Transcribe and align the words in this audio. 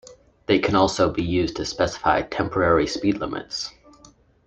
They 0.47 0.57
can 0.57 0.73
also 0.73 1.13
be 1.13 1.21
used 1.21 1.57
to 1.57 1.65
specify 1.65 2.23
temporary 2.23 2.87
speed 2.87 3.17
limits. 3.19 3.69